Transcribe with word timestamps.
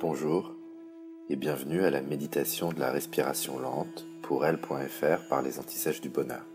Bonjour 0.00 0.54
et 1.28 1.34
bienvenue 1.34 1.82
à 1.82 1.90
la 1.90 2.02
méditation 2.02 2.72
de 2.72 2.78
la 2.78 2.92
respiration 2.92 3.58
lente 3.58 4.06
pour 4.22 4.46
elle.fr 4.46 5.26
par 5.28 5.42
les 5.42 5.58
antisèches 5.58 6.00
du 6.00 6.08
bonheur. 6.08 6.46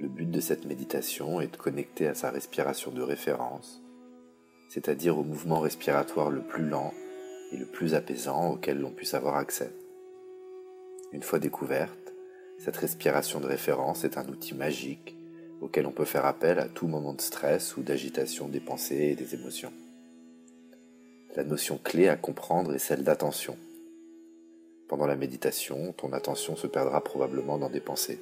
Le 0.00 0.08
but 0.08 0.28
de 0.28 0.40
cette 0.40 0.64
méditation 0.64 1.40
est 1.40 1.52
de 1.52 1.56
connecter 1.56 2.08
à 2.08 2.14
sa 2.14 2.32
respiration 2.32 2.90
de 2.90 3.00
référence, 3.00 3.80
c'est-à-dire 4.70 5.18
au 5.18 5.22
mouvement 5.22 5.60
respiratoire 5.60 6.30
le 6.30 6.42
plus 6.42 6.68
lent 6.68 6.92
et 7.52 7.56
le 7.56 7.66
plus 7.66 7.94
apaisant 7.94 8.54
auquel 8.54 8.80
l'on 8.80 8.90
puisse 8.90 9.14
avoir 9.14 9.36
accès. 9.36 9.72
Une 11.12 11.22
fois 11.22 11.38
découverte, 11.38 12.12
cette 12.58 12.78
respiration 12.78 13.38
de 13.38 13.46
référence 13.46 14.02
est 14.02 14.18
un 14.18 14.26
outil 14.26 14.56
magique 14.56 15.16
auquel 15.60 15.86
on 15.86 15.92
peut 15.92 16.04
faire 16.04 16.26
appel 16.26 16.58
à 16.58 16.66
tout 16.66 16.88
moment 16.88 17.14
de 17.14 17.20
stress 17.20 17.76
ou 17.76 17.84
d'agitation 17.84 18.48
des 18.48 18.58
pensées 18.58 19.10
et 19.12 19.14
des 19.14 19.36
émotions. 19.36 19.72
La 21.36 21.44
notion 21.44 21.78
clé 21.78 22.08
à 22.08 22.16
comprendre 22.16 22.74
est 22.74 22.80
celle 22.80 23.04
d'attention. 23.04 23.56
Pendant 24.88 25.06
la 25.06 25.14
méditation, 25.14 25.92
ton 25.92 26.12
attention 26.12 26.56
se 26.56 26.66
perdra 26.66 27.04
probablement 27.04 27.56
dans 27.56 27.70
des 27.70 27.80
pensées. 27.80 28.18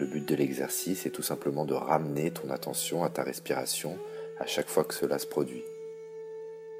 Le 0.00 0.06
but 0.06 0.26
de 0.26 0.34
l'exercice 0.34 1.06
est 1.06 1.10
tout 1.10 1.22
simplement 1.22 1.64
de 1.64 1.74
ramener 1.74 2.32
ton 2.32 2.50
attention 2.50 3.04
à 3.04 3.08
ta 3.08 3.22
respiration 3.22 3.96
à 4.40 4.46
chaque 4.46 4.66
fois 4.66 4.82
que 4.82 4.94
cela 4.94 5.20
se 5.20 5.28
produit. 5.28 5.62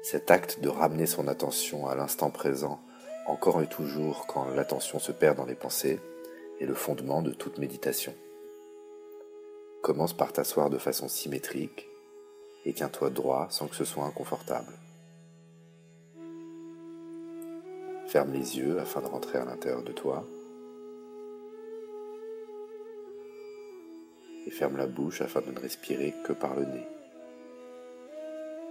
Cet 0.03 0.29
acte 0.29 0.59
de 0.59 0.67
ramener 0.67 1.05
son 1.05 1.29
attention 1.29 1.87
à 1.87 1.95
l'instant 1.95 2.31
présent, 2.31 2.81
encore 3.25 3.61
et 3.61 3.67
toujours 3.67 4.27
quand 4.27 4.49
l'attention 4.49 4.99
se 4.99 5.13
perd 5.13 5.37
dans 5.37 5.45
les 5.45 5.55
pensées, 5.55 6.01
est 6.59 6.65
le 6.65 6.75
fondement 6.75 7.21
de 7.21 7.31
toute 7.31 7.59
méditation. 7.59 8.13
Commence 9.83 10.11
par 10.11 10.33
t'asseoir 10.33 10.69
de 10.69 10.77
façon 10.77 11.07
symétrique 11.07 11.87
et 12.65 12.73
tiens-toi 12.73 13.09
droit 13.09 13.47
sans 13.49 13.67
que 13.67 13.75
ce 13.77 13.85
soit 13.85 14.03
inconfortable. 14.03 14.73
Ferme 18.09 18.33
les 18.33 18.57
yeux 18.57 18.79
afin 18.79 19.01
de 19.01 19.05
rentrer 19.05 19.37
à 19.37 19.45
l'intérieur 19.45 19.83
de 19.83 19.91
toi. 19.91 20.25
Et 24.47 24.49
ferme 24.49 24.77
la 24.77 24.87
bouche 24.87 25.21
afin 25.21 25.41
de 25.41 25.51
ne 25.51 25.59
respirer 25.59 26.15
que 26.25 26.33
par 26.33 26.55
le 26.55 26.65
nez. 26.65 26.87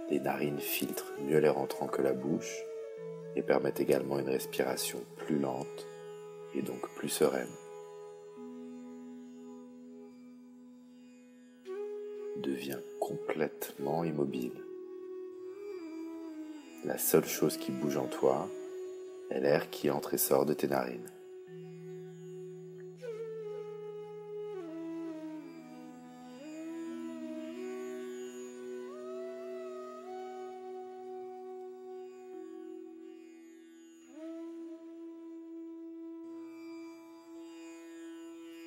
Les 0.09 0.19
narines 0.19 0.59
filtrent 0.59 1.13
mieux 1.21 1.37
l'air 1.37 1.57
entrant 1.57 1.87
que 1.87 2.01
la 2.01 2.11
bouche 2.11 2.53
et 3.37 3.41
permettent 3.41 3.79
également 3.79 4.19
une 4.19 4.27
respiration 4.27 4.99
plus 5.15 5.39
lente 5.39 5.87
et 6.53 6.61
donc 6.61 6.89
plus 6.95 7.07
sereine. 7.07 7.47
devient 12.35 12.79
complètement 13.01 14.03
immobile. 14.05 14.63
La 16.85 16.97
seule 16.97 17.25
chose 17.25 17.57
qui 17.57 17.71
bouge 17.71 17.97
en 17.97 18.07
toi 18.07 18.49
est 19.29 19.39
l'air 19.39 19.69
qui 19.69 19.89
entre 19.89 20.13
et 20.13 20.17
sort 20.17 20.45
de 20.45 20.53
tes 20.53 20.67
narines. 20.67 21.09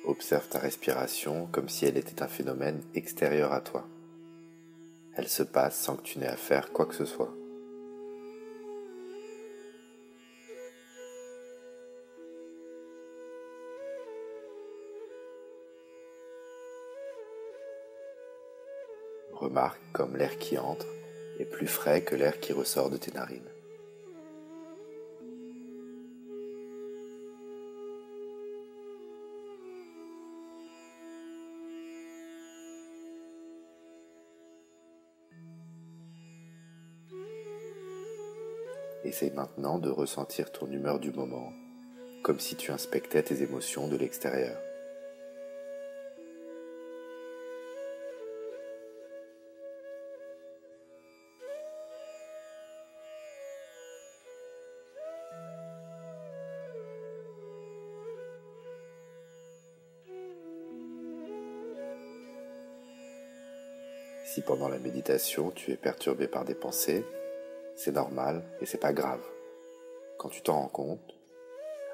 Observe 0.05 0.47
ta 0.47 0.59
respiration 0.59 1.47
comme 1.51 1.69
si 1.69 1.85
elle 1.85 1.97
était 1.97 2.21
un 2.21 2.27
phénomène 2.27 2.81
extérieur 2.93 3.51
à 3.51 3.61
toi. 3.61 3.87
Elle 5.15 5.27
se 5.27 5.43
passe 5.43 5.79
sans 5.79 5.95
que 5.95 6.03
tu 6.03 6.19
n'aies 6.19 6.27
à 6.27 6.37
faire 6.37 6.71
quoi 6.71 6.85
que 6.85 6.95
ce 6.95 7.05
soit. 7.05 7.33
Remarque 19.43 19.81
comme 19.91 20.15
l'air 20.15 20.37
qui 20.37 20.57
entre 20.57 20.87
est 21.37 21.43
plus 21.43 21.67
frais 21.67 22.01
que 22.01 22.15
l'air 22.15 22.39
qui 22.39 22.53
ressort 22.53 22.89
de 22.89 22.95
tes 22.95 23.11
narines. 23.11 23.41
Essaye 39.03 39.31
maintenant 39.31 39.77
de 39.77 39.89
ressentir 39.89 40.53
ton 40.53 40.71
humeur 40.71 40.99
du 41.01 41.11
moment, 41.11 41.51
comme 42.23 42.39
si 42.39 42.55
tu 42.55 42.71
inspectais 42.71 43.23
tes 43.23 43.43
émotions 43.43 43.89
de 43.89 43.97
l'extérieur. 43.97 44.57
Si 64.33 64.41
pendant 64.41 64.67
la 64.67 64.79
méditation 64.79 65.51
tu 65.51 65.71
es 65.71 65.77
perturbé 65.77 66.27
par 66.27 66.43
des 66.43 66.55
pensées, 66.55 67.05
c'est 67.75 67.91
normal 67.91 68.41
et 68.61 68.65
c'est 68.65 68.79
pas 68.79 68.91
grave. 68.91 69.21
Quand 70.17 70.29
tu 70.29 70.41
t'en 70.41 70.55
rends 70.55 70.69
compte, 70.69 71.13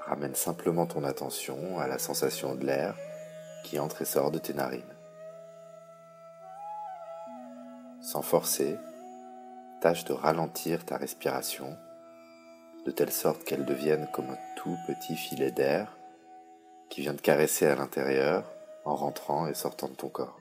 ramène 0.05 0.35
simplement 0.35 0.85
ton 0.85 1.03
attention 1.03 1.79
à 1.79 1.87
la 1.87 1.99
sensation 1.99 2.55
de 2.55 2.65
l'air 2.65 2.95
qui 3.65 3.77
entre 3.77 4.03
et 4.03 4.05
sort 4.05 4.31
de 4.31 4.39
tes 4.39 4.53
narines. 4.53 4.95
Sans 8.01 8.21
forcer, 8.21 8.77
tâche 9.81 10.05
de 10.05 10.13
ralentir 10.13 10.85
ta 10.85 10.95
respiration 10.95 11.75
de 12.85 12.91
telle 12.91 13.11
sorte 13.11 13.43
qu'elle 13.43 13.65
devienne 13.65 14.07
comme 14.13 14.29
un 14.29 14.39
tout 14.55 14.77
petit 14.87 15.17
filet 15.17 15.51
d'air 15.51 15.97
qui 16.89 17.01
vient 17.01 17.13
de 17.13 17.19
caresser 17.19 17.65
à 17.65 17.75
l'intérieur 17.75 18.49
en 18.85 18.95
rentrant 18.95 19.45
et 19.47 19.53
sortant 19.53 19.89
de 19.89 19.95
ton 19.95 20.07
corps. 20.07 20.38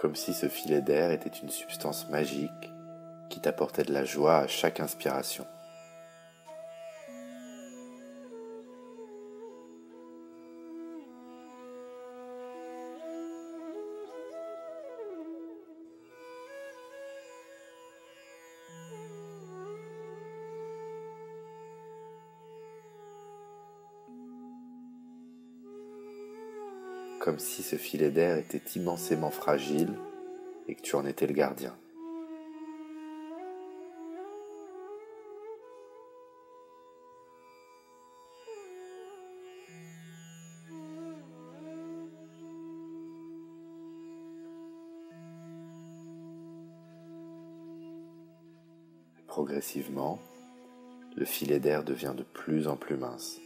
Comme 0.00 0.16
si 0.16 0.32
ce 0.32 0.48
filet 0.48 0.80
d'air 0.80 1.10
était 1.10 1.28
une 1.28 1.50
substance 1.50 2.08
magique 2.08 2.72
qui 3.28 3.38
t'apportait 3.38 3.82
de 3.82 3.92
la 3.92 4.06
joie 4.06 4.38
à 4.38 4.46
chaque 4.46 4.80
inspiration. 4.80 5.46
Comme 27.20 27.38
si 27.38 27.62
ce 27.62 27.76
filet 27.76 28.10
d'air 28.10 28.38
était 28.38 28.62
immensément 28.76 29.30
fragile 29.30 29.92
et 30.66 30.74
que 30.74 30.80
tu 30.80 30.96
en 30.96 31.04
étais 31.04 31.26
le 31.26 31.34
gardien. 31.34 31.76
Progressivement, 49.26 50.18
le 51.16 51.24
filet 51.24 51.60
d'air 51.60 51.84
devient 51.84 52.14
de 52.16 52.22
plus 52.22 52.66
en 52.66 52.76
plus 52.76 52.96
mince. 52.96 53.38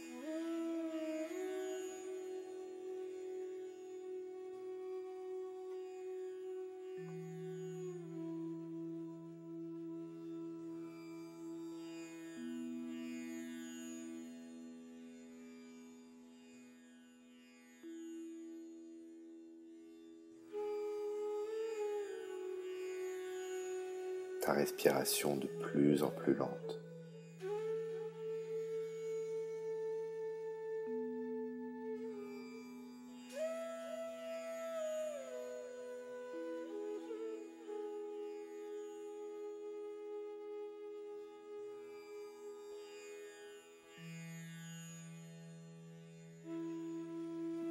Ta 24.45 24.53
respiration 24.53 25.35
de 25.35 25.47
plus 25.47 26.03
en 26.03 26.11
plus 26.11 26.35
lente. 26.35 26.79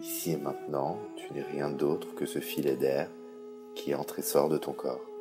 Ici 0.00 0.32
et 0.32 0.36
maintenant, 0.36 0.98
tu 1.16 1.32
n'es 1.32 1.42
rien 1.42 1.70
d'autre 1.70 2.14
que 2.16 2.26
ce 2.26 2.40
filet 2.40 2.74
d'air 2.74 3.08
qui 3.76 3.94
entre 3.94 4.18
et 4.18 4.22
sort 4.22 4.48
de 4.48 4.58
ton 4.58 4.72
corps. 4.72 5.13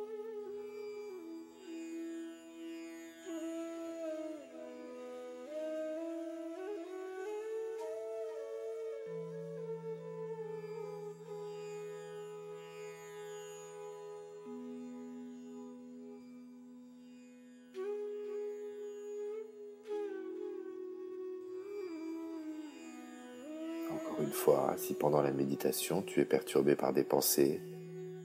Fois, 24.34 24.74
si 24.76 24.94
pendant 24.94 25.22
la 25.22 25.32
méditation 25.32 26.02
tu 26.02 26.20
es 26.20 26.24
perturbé 26.24 26.76
par 26.76 26.92
des 26.92 27.04
pensées, 27.04 27.60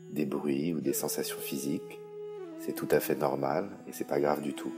des 0.10 0.26
bruits 0.26 0.74
ou 0.74 0.82
des 0.82 0.94
sensations 0.94 1.40
physiques, 1.40 2.00
c'est 2.60 2.74
tout 2.74 2.88
à 2.92 3.00
fait 3.00 3.16
normal 3.16 3.70
et 3.88 3.94
c'est 3.94 4.08
pas 4.08 4.20
grave 4.20 4.42
du 4.42 4.54
tout. 4.54 4.74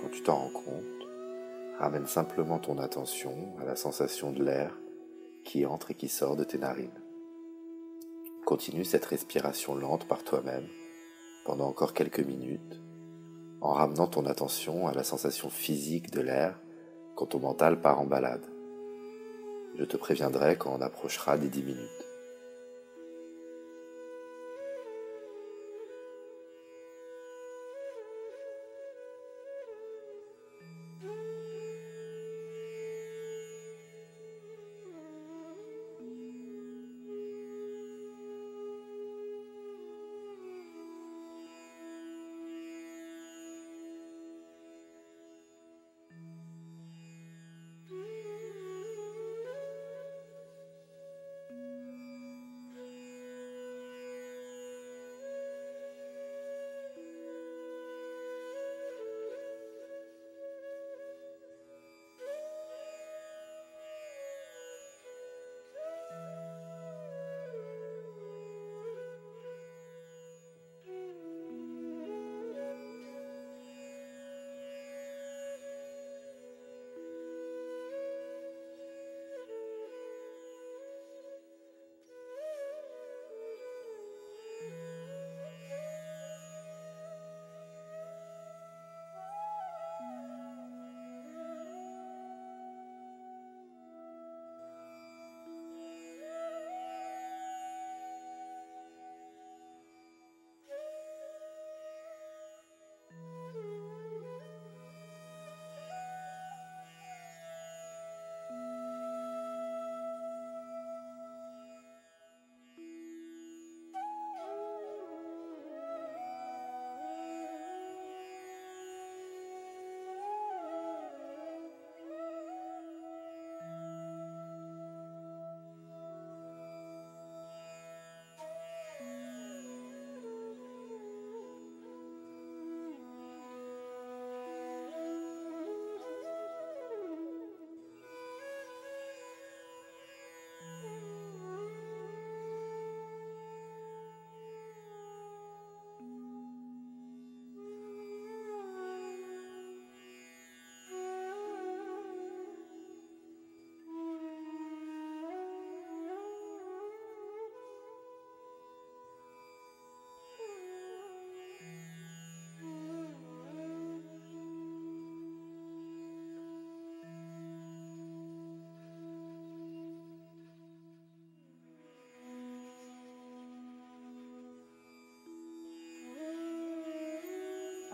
Quand 0.00 0.08
tu 0.08 0.22
t'en 0.22 0.36
rends 0.36 0.50
compte, 0.50 1.08
ramène 1.78 2.06
simplement 2.06 2.58
ton 2.58 2.78
attention 2.78 3.54
à 3.60 3.64
la 3.64 3.76
sensation 3.76 4.32
de 4.32 4.42
l'air 4.42 4.78
qui 5.44 5.66
entre 5.66 5.90
et 5.90 5.94
qui 5.94 6.08
sort 6.08 6.36
de 6.36 6.44
tes 6.44 6.58
narines. 6.58 6.90
Continue 8.44 8.84
cette 8.84 9.04
respiration 9.04 9.74
lente 9.74 10.06
par 10.06 10.24
toi-même 10.24 10.66
pendant 11.44 11.68
encore 11.68 11.94
quelques 11.94 12.20
minutes 12.20 12.80
en 13.60 13.72
ramenant 13.72 14.06
ton 14.06 14.26
attention 14.26 14.86
à 14.86 14.94
la 14.94 15.04
sensation 15.04 15.50
physique 15.50 16.10
de 16.10 16.20
l'air 16.20 16.60
quand 17.16 17.26
ton 17.26 17.40
mental 17.40 17.80
part 17.80 18.00
en 18.00 18.06
balade. 18.06 18.46
Je 19.78 19.84
te 19.84 19.96
préviendrai 19.96 20.56
quand 20.56 20.76
on 20.76 20.82
approchera 20.82 21.38
des 21.38 21.46
dix 21.46 21.62
minutes. 21.62 21.97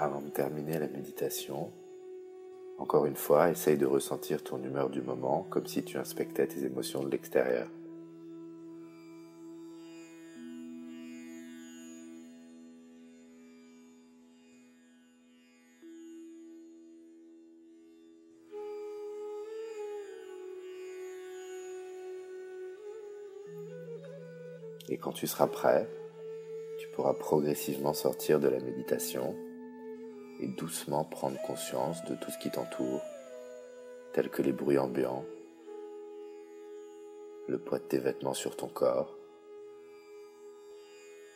Avant 0.04 0.20
de 0.20 0.28
terminer 0.28 0.78
la 0.78 0.86
méditation, 0.86 1.72
encore 2.76 3.06
une 3.06 3.16
fois, 3.16 3.48
essaye 3.48 3.78
de 3.78 3.86
ressentir 3.86 4.44
ton 4.44 4.62
humeur 4.62 4.90
du 4.90 5.00
moment 5.00 5.46
comme 5.48 5.66
si 5.66 5.82
tu 5.82 5.96
inspectais 5.96 6.46
tes 6.46 6.66
émotions 6.66 7.02
de 7.02 7.08
l'extérieur. 7.08 7.70
Et 24.90 24.98
quand 24.98 25.12
tu 25.12 25.26
seras 25.26 25.46
prêt, 25.46 25.88
tu 26.78 26.88
pourras 26.88 27.14
progressivement 27.14 27.94
sortir 27.94 28.38
de 28.38 28.48
la 28.48 28.60
méditation 28.60 29.34
et 30.40 30.46
doucement 30.46 31.04
prendre 31.04 31.40
conscience 31.42 32.04
de 32.04 32.14
tout 32.14 32.30
ce 32.30 32.38
qui 32.38 32.50
t'entoure, 32.50 33.02
tel 34.12 34.28
que 34.28 34.42
les 34.42 34.52
bruits 34.52 34.78
ambiants, 34.78 35.24
le 37.48 37.58
poids 37.58 37.78
de 37.78 37.84
tes 37.84 37.98
vêtements 37.98 38.34
sur 38.34 38.56
ton 38.56 38.68
corps, 38.68 39.16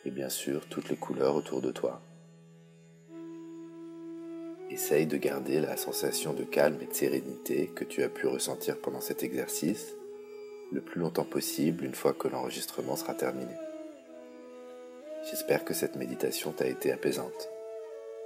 et 0.05 0.11
bien 0.11 0.29
sûr 0.29 0.67
toutes 0.69 0.89
les 0.89 0.95
couleurs 0.95 1.35
autour 1.35 1.61
de 1.61 1.71
toi. 1.71 2.01
Essaye 4.69 5.07
de 5.07 5.17
garder 5.17 5.59
la 5.59 5.77
sensation 5.77 6.33
de 6.33 6.43
calme 6.43 6.77
et 6.81 6.85
de 6.85 6.93
sérénité 6.93 7.67
que 7.67 7.83
tu 7.83 8.03
as 8.03 8.09
pu 8.09 8.27
ressentir 8.27 8.79
pendant 8.79 9.01
cet 9.01 9.23
exercice 9.23 9.95
le 10.71 10.81
plus 10.81 10.99
longtemps 10.99 11.25
possible 11.25 11.83
une 11.83 11.95
fois 11.95 12.13
que 12.13 12.27
l'enregistrement 12.27 12.95
sera 12.95 13.15
terminé. 13.15 13.53
J'espère 15.29 15.65
que 15.65 15.73
cette 15.73 15.95
méditation 15.95 16.51
t'a 16.51 16.67
été 16.67 16.91
apaisante. 16.91 17.49